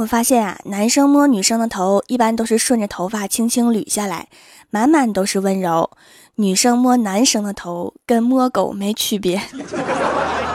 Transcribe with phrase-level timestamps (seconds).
[0.00, 4.28] 我发现啊，男生摸女生的头，一般都是顺着头发轻轻捋下来，
[4.70, 5.90] 满满都是温柔；
[6.36, 9.42] 女生摸男生的头，跟摸狗没区别。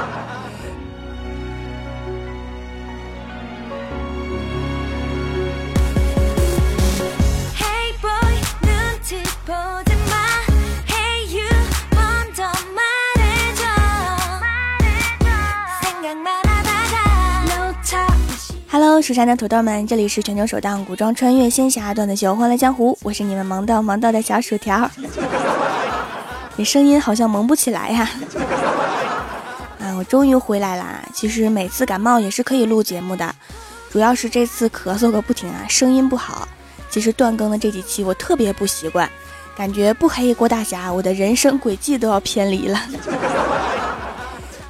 [18.78, 24.92] Hello，蜀山的土豆们，这里是全球首档古装穿越仙侠段子秀《欢乐江湖》，我是你们萌到萌到的小薯条。
[26.58, 28.10] 你声音好像萌不起来呀！
[29.80, 31.02] 啊，我终于回来啦！
[31.14, 33.34] 其实每次感冒也是可以录节目的，
[33.90, 36.46] 主要是这次咳嗽个不停啊，声音不好。
[36.90, 39.10] 其实断更的这几期我特别不习惯，
[39.56, 42.82] 感觉不黑郭大侠，我的人生轨迹都要偏离了。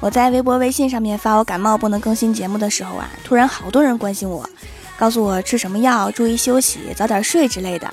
[0.06, 4.48] 我在微博、微信上面发我感冒不能更新节目的时候啊，突然好多人关心我，
[4.96, 7.92] 告诉我吃什么药，注意休息，早点睡之类的，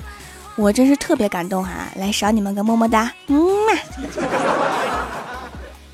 [0.54, 1.70] 我真是特别感动哈！
[1.96, 3.72] 来少你们个么么哒，嗯嘛。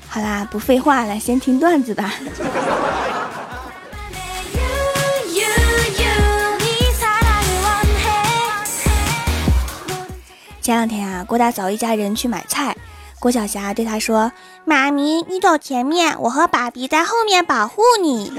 [0.09, 2.13] 好啦，不废话了，先听段子吧。
[10.61, 12.77] 前两天啊，郭大嫂一家人去买菜。
[13.21, 14.31] 郭晓霞对他说
[14.65, 18.33] ：“妈咪，你走前面，我和爸比在后面保护你。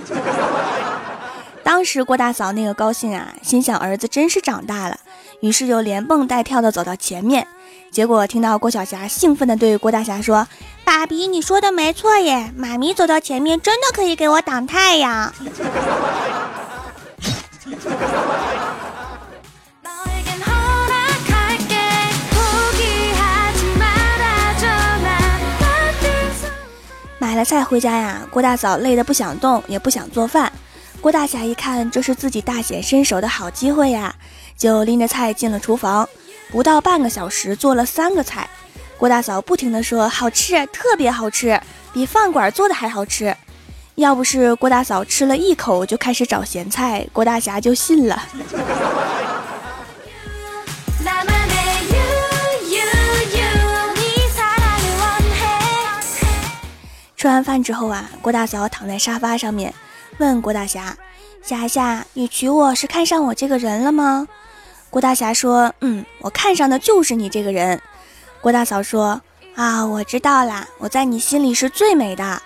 [1.63, 4.99] ”当时郭大嫂那个高兴啊，心想儿子真是长大了，
[5.41, 7.47] 于是就连蹦带跳的走到前面。
[7.93, 10.49] 结果听到郭晓霞兴奋的对郭大侠说
[10.83, 15.33] ：“爸比，你说的没错耶，妈咪走到前面真的可以给我挡太阳。
[27.33, 30.53] ”买了菜回家呀，郭大嫂累得不想动，也不想做饭。
[31.01, 34.15] 郭大侠一看，这是自己大显身手的好机会呀，
[34.55, 36.07] 就拎着菜进了厨房。
[36.51, 38.47] 不到半个小时，做了三个菜。
[38.99, 41.59] 郭大嫂不停地说：“好吃，特别好吃，
[41.91, 43.35] 比饭馆做的还好吃。”
[43.97, 48.23] 要不是郭大嫂吃了一口就开始找咸菜，郭大侠就信了。
[57.23, 59.73] 吃完饭之后啊，郭大嫂躺在沙发上面，
[60.19, 60.97] 问郭大侠
[61.41, 64.27] ：“侠侠，你娶我是看上我这个人了吗？”
[64.91, 67.81] 郭大侠说：“嗯，我看上的就是你这个人。”
[68.43, 69.21] 郭大嫂说
[69.55, 72.43] ：“啊，我知道啦，我在你心里是最美的。”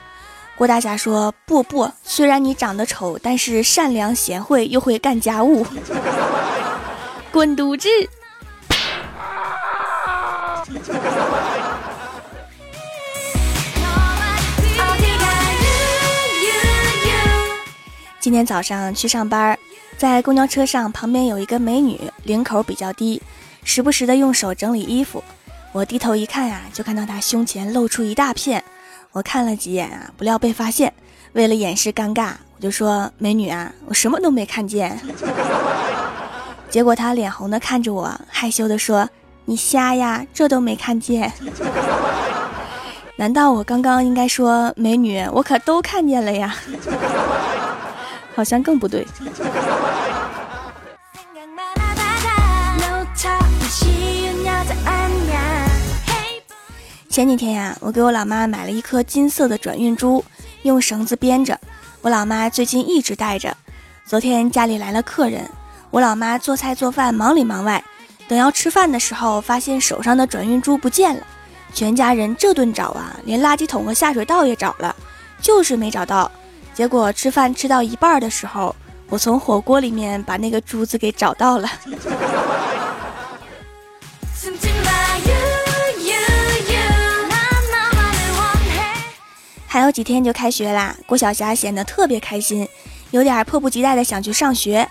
[0.57, 5.67] 郭大侠说：“不不，虽然你长得丑，但是善良贤惠，又会干家务。
[7.33, 7.89] ”滚犊子！
[18.27, 19.57] 今天早上去上班，
[19.97, 23.23] 在公交车上，旁边有一个美女，领口比较低，
[23.63, 25.23] 时不时的用手整理衣服。
[25.71, 28.65] 我低头一看呀，就看到她胸前露出一大片。
[29.13, 30.93] 我看了几眼啊，不料被发现。
[31.35, 34.99] 为了掩饰尴尬，我就说：“美女啊，我什么都没看见。”
[36.69, 39.09] 结果她脸红的看着我，害羞的说
[39.47, 41.33] ：“你瞎呀，这都没看见。”
[43.15, 46.57] 难道我刚刚应该说：“美女，我可都看见了呀？”
[48.37, 49.07] 好像更不对。
[57.09, 60.23] 前几天呀，我给我老妈买了一颗金色的转运珠，
[60.65, 61.59] 用绳子编着。
[62.03, 63.57] 我老妈最近一直戴着。
[64.05, 65.51] 昨天家里来了客人，
[65.91, 67.83] 我老妈做菜做饭忙里忙外，
[68.29, 71.23] 等要吃饭的时候，发现手上的转运珠不见了。
[71.73, 74.95] 全家人这顿找啊，连垃圾桶和下水道也找了，
[75.41, 76.31] 就是没找到。
[76.77, 78.77] 结果吃饭吃到一半的时候，
[79.09, 81.67] 我从火锅里面把那个珠子给找到了。
[89.67, 92.69] 还有几天就开学啦，郭晓霞显得特别开心，
[93.11, 94.87] 有点迫不及待的想去上学。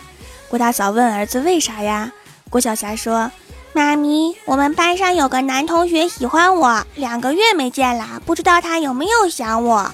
[0.50, 2.12] 郭大嫂问儿子为啥呀？
[2.50, 3.32] 郭晓霞说
[3.74, 9.92] ：“妈咪，我们班上有个男同学喜欢我，两个月没见啦，不知道他有没有想我。”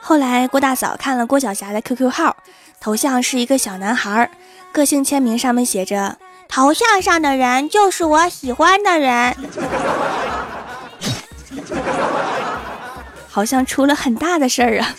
[0.00, 2.36] 后来，郭大嫂看了郭晓霞的 QQ 号，
[2.80, 4.30] 头像是一个小男孩，
[4.72, 6.18] 个性签名上面写着
[6.48, 9.34] ：“头像上的人就是我喜欢的人。”
[13.30, 14.94] 好像出了很大的事儿啊！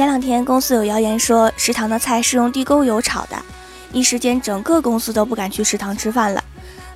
[0.00, 3.36] 前两天公司有谣言说食堂的菜是用地沟油炒的，
[3.92, 6.42] 一时间整个公司都不敢去食堂吃饭了。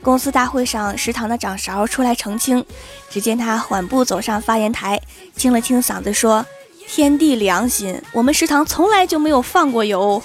[0.00, 2.64] 公司大会上，食堂的掌勺出来澄清，
[3.10, 4.98] 只见他缓步走上发言台，
[5.36, 6.46] 清了清嗓子说
[6.88, 10.22] ：“天地良心，我们食堂从来就没有放过油。”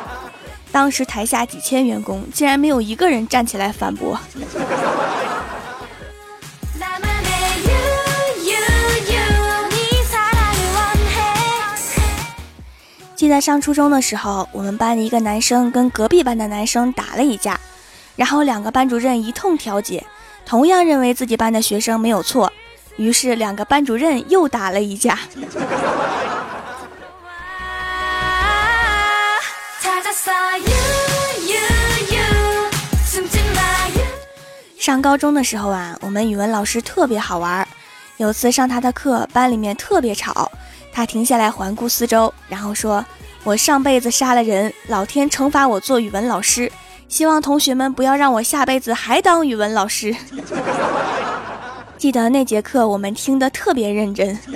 [0.70, 4.20] 当时台下几千员工竟然没有一个人站起来反驳。
[13.16, 17.58] 记得上初中的时候，我们班的一个男生跟隔壁班的男生打了一架，
[18.14, 20.04] 然后两个班主任一通调解，
[20.44, 22.52] 同样认为自己班的学生没有错，
[22.96, 25.18] 于是两个班主任又打了一架。
[34.78, 37.66] 上高中的时候啊，我们语文老师特别好玩，
[38.18, 40.52] 有次上他的课，班里面特别吵。
[40.96, 43.04] 他停下来环顾四周，然后说
[43.44, 46.72] ：“我上辈子杀了人，老天惩罚我做语文老师，
[47.06, 50.16] 希望同学们不要让我下辈子还当语文老师。
[51.98, 54.38] ”记得那节课我们听得特别认真。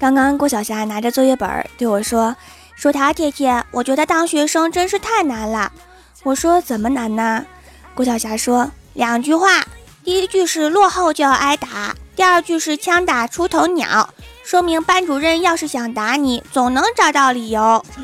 [0.00, 1.48] 刚刚郭晓霞拿着作业本
[1.78, 2.34] 对我说
[2.74, 5.70] ：“薯条姐姐，我觉得当学生真是太难了。”
[6.24, 7.44] 我说怎么难呢？
[7.94, 9.62] 郭晓霞说两句话，
[10.02, 14.08] 第一句是落后就要挨打，第二句是枪打出头鸟，
[14.42, 17.84] 说明班主任要是想打你，总能找到理由。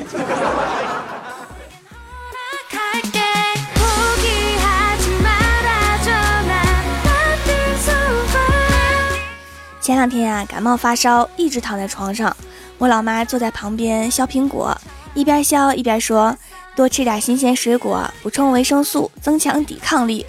[9.81, 12.37] 前两天啊，感冒发烧，一直躺在床上，
[12.77, 14.79] 我老妈坐在旁边削苹果，
[15.15, 16.37] 一边削一边说。
[16.75, 20.25] 多吃点新鲜水果，补充维生素，增强抵抗力。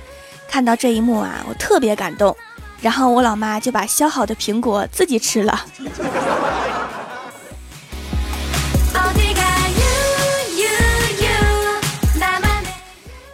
[0.49, 2.37] 看到这一幕啊，我特别感动。
[2.81, 5.65] 然后我老妈就把削好的苹果自己吃了。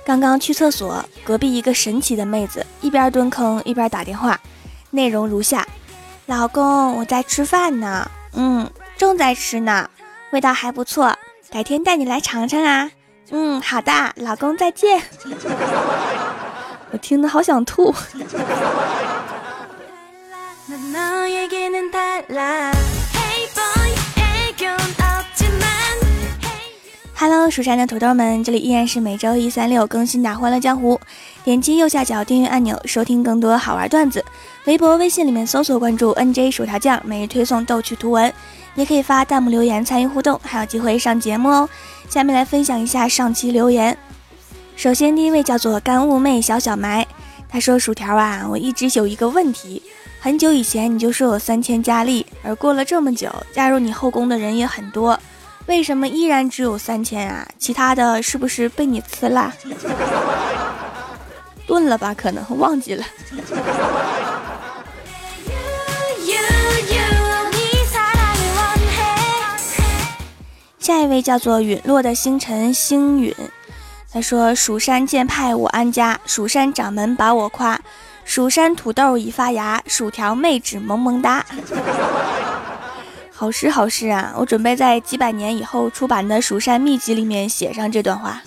[0.04, 4.40] 刚刚去厕所，隔壁一个神奇的妹子一边蹲坑一边打电话，
[4.90, 5.66] 内容如下：
[6.26, 9.90] 老公，我在吃饭呢，嗯，正在吃呢，
[10.30, 11.14] 味道还不错，
[11.50, 12.90] 改天带你来尝尝啊。
[13.30, 15.02] 嗯，好的，老公再见。
[16.90, 17.94] 我听的好想吐。
[27.20, 30.94] Hello，蜀山的土豆们，这里依然是每周一、三、六更新的《欢乐江湖》。
[31.48, 34.22] 点击右下角订阅按钮，收听更多好玩段子。
[34.66, 38.30] 微博、微信里面搜索关注 NJ 薯条酱，每日推送逗趣图文。
[38.74, 41.66] 也可以发弹幕留言参与互动，还有机会上节目哦。
[42.06, 43.96] 下面来分享一下上期留言。
[44.76, 47.06] 首先，第一位叫做干物妹小小埋，
[47.48, 49.82] 他说：“薯条啊，我一直有一个问题，
[50.20, 55.18] 很久以前你就说有三千佳丽，而过了这么久，加入你后宫的人也很多，
[55.64, 57.48] 为什么依然只有三千啊？
[57.58, 59.54] 其他的是不是被你吃了？
[61.68, 62.12] 炖了吧？
[62.12, 63.04] 可能忘记了。
[70.80, 73.34] ”下一位叫做陨落的星辰星陨，
[74.10, 77.78] 他说：“蜀山剑派我安家，蜀山掌门把我夸，
[78.24, 81.44] 蜀山土豆已发芽，薯条妹纸萌萌哒。
[83.30, 84.32] ”好诗好诗啊！
[84.36, 88.40] 我准备在几百年以后出版的《蜀山秘籍》里面写上这段话。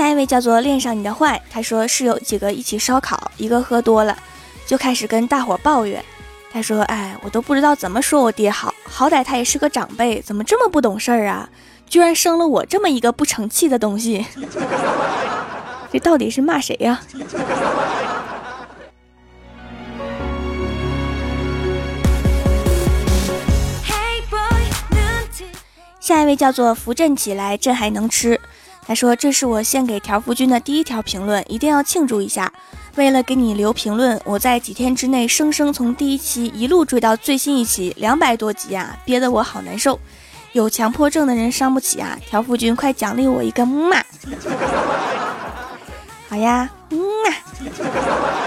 [0.00, 4.16] 下一位叫做恋上你的坏，他说室友几个一起烧烤，一个喝多了，
[4.64, 6.02] 就开始跟大伙抱怨。
[6.50, 11.46] 他说：“哎，我都不知道怎么说我爹好，好歹他也是个长辈，怎么这么不懂事儿啊？
[11.86, 14.24] 居然生了我这么一个不成器的东西。
[15.92, 17.02] 这到底是骂谁呀？”
[26.00, 28.40] 下一位叫做扶正起来，朕还能吃。
[28.86, 32.52] 他说：“这是我献给条夫君的第一条评论，一定要庆祝一下。
[32.96, 40.00] 为了给你留评论，我在几天之内生生从第一期一路追到最新一期，两百多集啊，憋得我好难受。
[40.52, 42.18] 有强迫症的人伤不起啊！
[42.26, 43.92] 条夫君，快奖励我一个嗯。
[46.28, 48.39] 好呀，嗯啊。”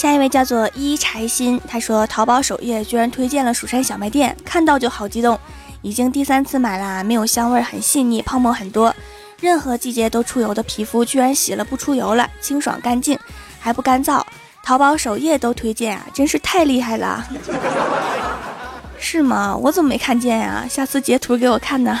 [0.00, 5.38] 下一位叫做一柴心，他说淘宝首页居然推荐了蜀山小卖店，看到就好激动，
[5.82, 8.96] 已经第三次买啦，没有香味，很细腻，泡沫很多。
[9.40, 13.18] 任何季节都出油的皮肤，居然洗了不出油了，清爽干净，
[13.60, 14.24] 还不干燥。
[14.62, 17.28] 淘宝首页都推荐啊，真是太厉害了。
[18.98, 19.54] 是吗？
[19.54, 20.64] 我怎么没看见呀？
[20.66, 22.00] 下次截图给我看呢。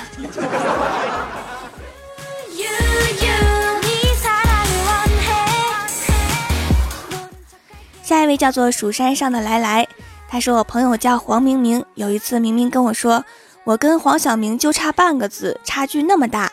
[8.10, 9.86] 下一位叫做蜀山上的来来，
[10.28, 13.24] 他说我朋友叫黄明明，有一次明明跟我说，
[13.62, 16.50] 我跟黄晓明就差半个字，差距那么大。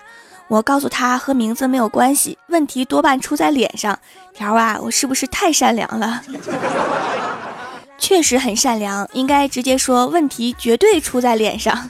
[0.49, 3.97] 我告诉他和名字没有关系，问题多半出在脸上。
[4.35, 6.21] 条啊，我是不是太善良了？
[7.97, 11.89] 确实很善良，应该直接说问题绝对出在脸上。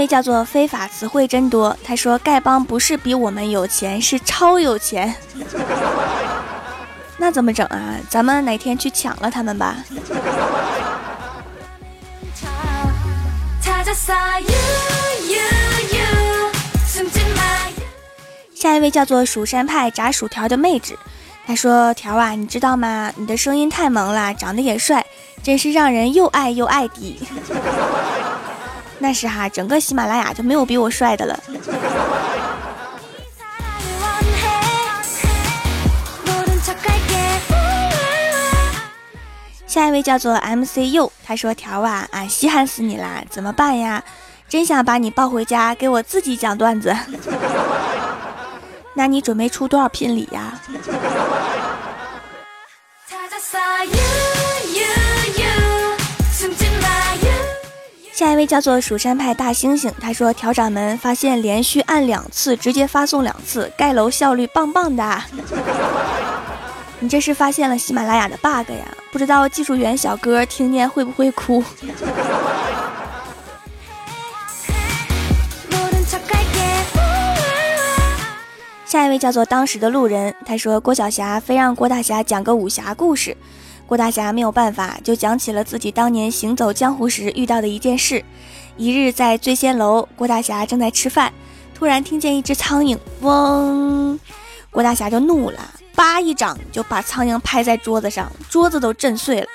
[0.00, 5.14] 位叫做非法词汇真多，他说丐帮不是比我们有钱，是超有钱。
[7.18, 7.96] 那怎么整啊？
[8.08, 9.76] 咱们哪天去抢了他们吧。
[18.54, 20.98] 下一位叫做蜀山派炸薯条的妹纸，
[21.46, 23.12] 她说：“条啊，你知道吗？
[23.16, 25.04] 你的声音太萌了，长得也帅，
[25.42, 27.20] 真是让人又爱又爱的。
[29.00, 31.40] 那是哈，整个喜马拉雅就没有比我帅的了。”
[39.66, 44.02] 下一位叫做 MCU，他说：“条啊，俺稀罕死你啦，怎么办呀？
[44.48, 46.94] 真想把你抱回家，给我自己讲段子。
[48.94, 50.60] ”那你准备出多少聘礼呀？
[58.20, 65.22] 下一位叫做蜀山派大猩猩，他说调掌门发现连续按两次直接发送两次，盖楼效率棒棒的。
[66.98, 68.94] 你这是发现了喜马拉雅的 bug 呀？
[69.10, 71.64] 不知道技术员小哥听见会不会哭？
[78.84, 83.34] 下一位叫做当时的路人，他说郭晓霞非让郭大侠讲个武侠故事，
[83.90, 88.24] 郭大侠没有办法，就讲起了自己当年行走江湖时遇到的一件事。
[88.76, 91.32] 一日在醉仙楼，郭大侠正在吃饭，
[91.74, 94.16] 突然听见一只苍蝇嗡，
[94.70, 95.58] 郭大侠就怒了，
[95.96, 99.46] 叭一掌就把苍蝇拍在桌子上，桌子都震碎了，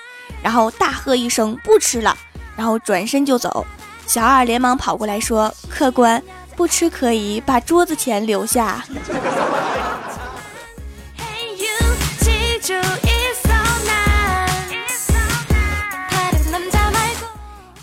[0.44, 2.14] 然后大喝一声不吃了，
[2.58, 3.66] 然后转身就走。
[4.06, 6.22] 小二连忙跑过来说：“客官。”
[6.58, 8.82] 不吃可以把桌子钱留下。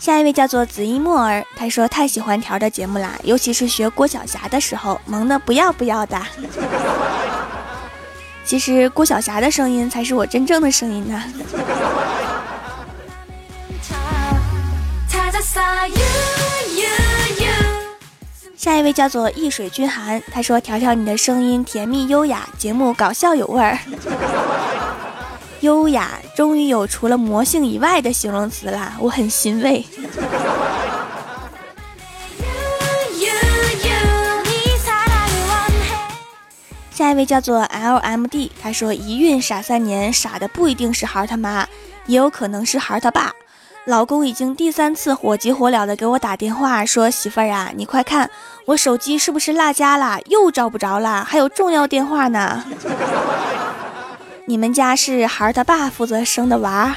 [0.03, 6.21] 下一位叫做紫衣墨儿，他说太喜欢条的节目啦，尤其是学郭晓霞的时候，萌的不要不要的。
[8.45, 11.23] 其实郭晓霞的声音才是我真正的声音呢。
[18.57, 23.79] 下一位叫做易水君寒，他说：“条条你的声音甜蜜优雅，节目搞笑有味儿，
[25.63, 29.85] 优雅终于有除了魔性以外的形容词啦，我很欣慰。”
[36.91, 41.67] 下一位叫做 LMD，他说：“一孕傻三年，傻的不一定是孩他妈，
[42.07, 43.33] 也有可能是孩他爸。”
[43.87, 48.31] 老公已经第三次火急火燎的给我打电话，说：“媳妇儿啊，你快看
[48.67, 50.21] 我手机是不是落家了？
[50.27, 52.65] 又找不着了，还有重要电话呢。
[54.47, 56.97] 你们家是孩儿他爸负责生的娃？”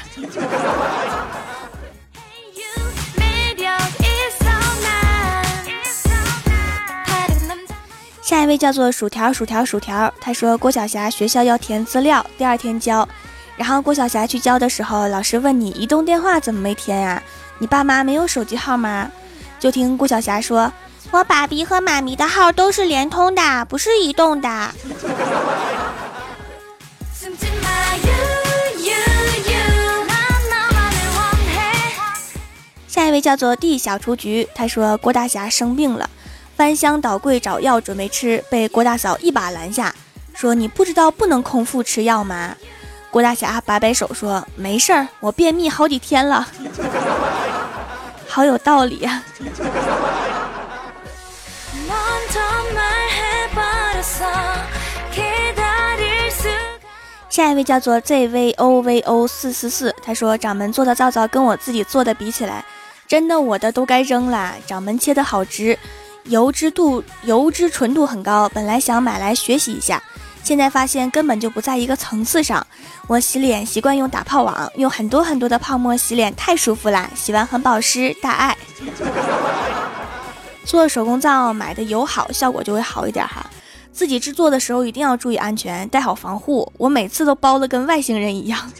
[8.20, 13.08] 下一位叫做薯条薯条薯条，他说郭晓霞学校要填资料，第二天交。
[13.56, 17.22] 然后郭晓霞去交的时候，老师问你移动电话怎么没填呀？
[17.58, 19.10] 你爸妈没有手机号吗？
[19.60, 20.70] 就听郭晓霞说
[21.12, 24.48] ：“我爸比和妈咪的号都是联通的，不是移动的。”
[32.96, 36.08] 下一位叫做 D 小雏菊，他说郭大侠生病了，
[36.56, 39.94] 翻箱倒柜找药准备吃，被郭大嫂一把拦下，
[40.32, 42.56] 说：“你不知道不能空腹吃药吗？”
[43.12, 46.48] 郭大侠摆摆手说：“没事儿，我便秘好几天了，
[48.26, 49.22] 好有道理呀。”
[57.28, 62.64] 下一位叫做 ZVOVO 四四四，他说：“掌门做的皂皂跟我自己做的比起来，
[63.06, 64.54] 真的我的都该扔了。
[64.66, 65.78] 掌门切的好直，
[66.24, 70.02] 油脂度油脂纯度很高，本来想买来学习一下。”
[70.42, 72.64] 现在发现根本就不在一个层次上。
[73.08, 78.56] 我洗脸习惯用打泡网，用很多很多的泡沫洗脸太舒服啦，洗完很保湿，大爱。
[80.64, 83.44] 做手工皂买的油好，效果就会好一点哈。
[83.92, 86.72] 自己制作的时候一定要注意安全，带好防护。
[86.78, 88.70] 我每次都包的跟外星人一样。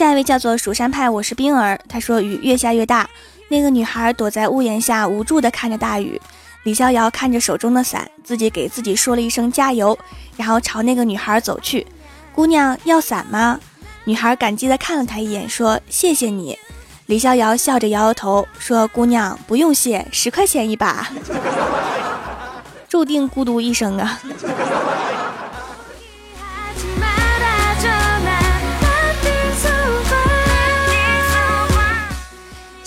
[0.00, 1.78] 下一位叫做蜀山派，我是冰儿。
[1.86, 3.06] 他说雨越下越大，
[3.48, 6.18] 那个女孩躲在屋檐下无助的看着大雨。
[6.62, 9.98] 李逍遥看着手中的伞，自己给自己说了一声加油，
[10.38, 11.86] 然后朝那个女孩走去。
[12.34, 13.60] 姑娘要伞吗？
[14.04, 16.58] 女孩感激地看了他一眼，说：“谢谢你。”
[17.04, 21.10] 李逍遥笑着摇摇头，说：“姑娘不用谢，十块钱一把，
[22.88, 24.18] 注定孤独一生啊。”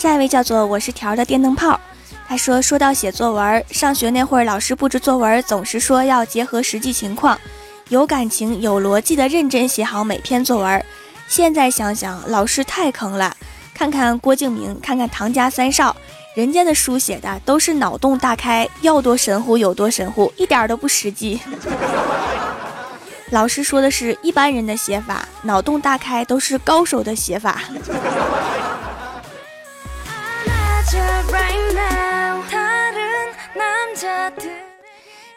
[0.03, 1.79] 下一位叫做我是条的电灯泡，
[2.27, 7.39] 他说：“说到写作文，上学那会儿，老师布置作文总是说要结合实际情况，
[7.87, 10.85] 有感情、有逻辑的认真写好每篇作文。”
[11.29, 13.33] 现在想想，老师太坑了。
[13.73, 15.95] 看看郭敬明，看看唐家三少，
[16.35, 21.39] 人家的书写的都是脑洞大开，要多神乎有多神乎，一点都不实际。
[23.31, 27.61] 老师说的是一般人的写法，脑洞大开都是高手的写法。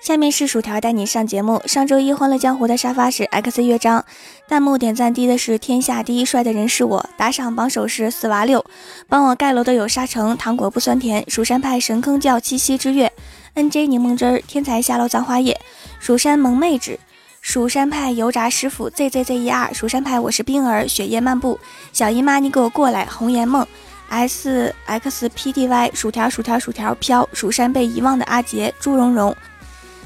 [0.00, 1.60] 下面是薯条带你上节目。
[1.66, 4.04] 上周一欢乐江湖的沙发是 X 乐章，
[4.46, 8.64] 弹幕点赞低的是天下第一帅的人是我，打赏榜首是四娃六，
[9.08, 13.12] 帮我盖楼的有沙城糖果不酸甜，蜀山派神坑叫七夕之月
[13.56, 15.60] ，NJ 柠檬汁儿，天才下楼葬花叶，
[15.98, 17.00] 蜀山萌妹纸，
[17.40, 21.58] 蜀山派油炸师傅 ZZZ 蜀山派我是冰儿，雪夜漫步，
[21.92, 23.66] 小姨妈你给我过来，红颜梦。
[24.10, 29.34] ，SXPDY 薯条薯条薯条飘，蜀山被遗忘的阿杰，朱蓉蓉。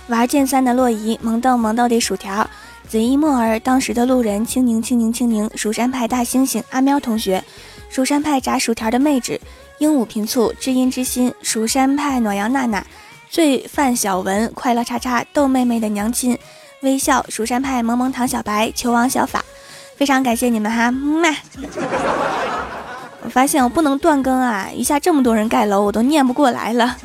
[0.09, 2.49] 玩剑三的洛伊，萌豆萌豆的薯条，
[2.89, 7.45] 紫衣墨儿，当时的路人，青柠青柠青柠，蜀山派大猩猩，阿喵同学，
[7.89, 9.41] 蜀山派炸薯条的妹纸，
[9.79, 12.85] 鹦鹉平醋，知音之心，蜀山派暖阳娜娜，
[13.29, 16.37] 罪犯小文，快乐叉叉，逗妹妹的娘亲，
[16.83, 19.45] 微笑，蜀山派萌萌糖小白，球王小法，
[19.97, 21.29] 非常感谢你们哈，么。
[23.23, 26.97] 我发现我不能断更啊，一下这么多人盖楼，我都念不过来了。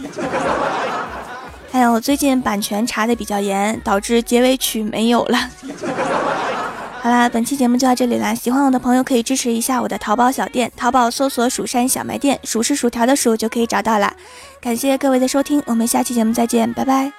[1.71, 5.37] 还有最近版权查的比较严，导致结尾曲没有了。
[7.03, 8.33] 好啦，本期节目就到这里啦！
[8.33, 14.11] 喜欢我的朋友可以支持一下我的淘宝小店，淘宝搜索“蜀山小卖店”，数是薯条的数就可以找到了。
[14.59, 17.11] 感谢各位的收听，我们下期节目再见，拜拜。